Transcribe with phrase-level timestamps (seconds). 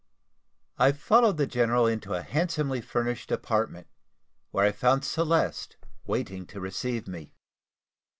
[0.79, 3.85] I followed the general into a handsomely furnished apartment,
[4.49, 5.77] where I found Celeste
[6.07, 7.35] waiting to receive me.